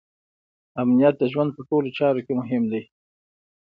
امنیت 0.81 1.15
د 1.19 1.23
ژوند 1.31 1.49
په 1.53 1.61
ټولو 1.69 1.89
چارو 1.97 2.21
کې 2.25 2.33
مهم 2.41 2.63
دی. 2.71 2.81